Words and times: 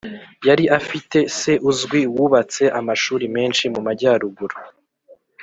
Yari 0.47 0.65
afite 0.79 1.17
se 1.39 1.53
uzwi 1.69 2.01
wubatse 2.15 2.63
amashuri 2.79 3.25
menshi 3.35 3.63
mu 3.73 3.79
majyaruguru 3.87 4.57